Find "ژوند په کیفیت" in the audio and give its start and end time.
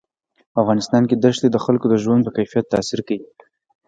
2.03-2.65